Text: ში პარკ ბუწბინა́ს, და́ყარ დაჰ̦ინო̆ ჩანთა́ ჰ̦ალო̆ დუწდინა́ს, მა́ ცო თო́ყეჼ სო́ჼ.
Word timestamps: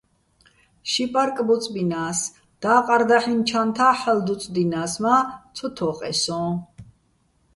ში 0.91 1.05
პარკ 1.15 1.37
ბუწბინა́ს, 1.49 2.19
და́ყარ 2.61 3.01
დაჰ̦ინო̆ 3.09 3.45
ჩანთა́ 3.49 3.93
ჰ̦ალო̆ 3.99 4.23
დუწდინა́ს, 4.25 4.93
მა́ 5.03 5.19
ცო 5.55 5.67
თო́ყეჼ 5.75 6.11
სო́ჼ. 6.23 6.45